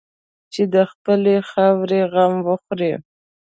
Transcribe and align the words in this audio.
چې 0.53 0.61
د 0.73 0.75
خپلې 0.91 1.35
خاورې 1.49 2.01
غم 2.13 2.33
وخوري. 2.47 2.93